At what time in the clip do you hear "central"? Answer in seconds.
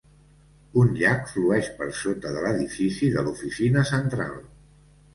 3.95-4.39